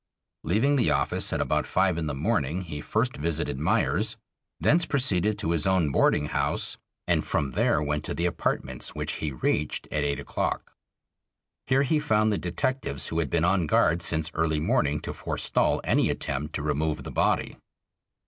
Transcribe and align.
Leaving 0.43 0.77
the 0.77 0.89
office 0.89 1.31
at 1.31 1.39
about 1.39 1.67
five 1.67 1.95
in 1.95 2.07
the 2.07 2.15
morning 2.15 2.61
he 2.61 2.81
first 2.81 3.17
visited 3.17 3.59
Meyers, 3.59 4.17
thence 4.59 4.83
proceeded 4.83 5.37
to 5.37 5.51
his 5.51 5.67
own 5.67 5.91
boarding 5.91 6.25
house, 6.29 6.75
and 7.07 7.23
from 7.23 7.51
there 7.51 7.83
went 7.83 8.03
to 8.05 8.15
the 8.15 8.25
apartments, 8.25 8.95
which 8.95 9.17
he 9.21 9.31
reached 9.31 9.87
at 9.91 10.03
eight 10.03 10.19
o'clock. 10.19 10.73
Here 11.67 11.83
he 11.83 11.99
found 11.99 12.33
the 12.33 12.39
detectives 12.39 13.09
who 13.09 13.19
had 13.19 13.29
been 13.29 13.45
on 13.45 13.67
guard 13.67 14.01
since 14.01 14.31
early 14.33 14.59
morning 14.59 15.01
to 15.01 15.13
forestall 15.13 15.81
any 15.83 16.09
attempt 16.09 16.55
to 16.55 16.63
remove 16.63 17.03
the 17.03 17.11
body. 17.11 17.57